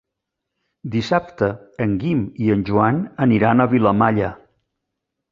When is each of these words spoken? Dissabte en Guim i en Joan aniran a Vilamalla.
Dissabte 0.93 1.49
en 1.85 1.93
Guim 2.03 2.23
i 2.45 2.49
en 2.53 2.63
Joan 2.69 2.97
aniran 3.27 3.61
a 3.61 3.67
Vilamalla. 3.75 4.31